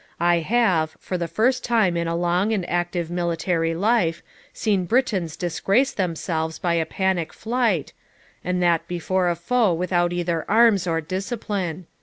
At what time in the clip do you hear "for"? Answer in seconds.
0.99-1.15